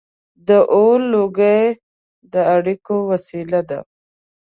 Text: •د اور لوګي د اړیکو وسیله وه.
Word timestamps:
•د 0.47 0.49
اور 0.73 0.99
لوګي 1.11 1.61
د 2.33 2.35
اړیکو 2.55 2.95
وسیله 3.11 3.59
وه. 3.69 3.79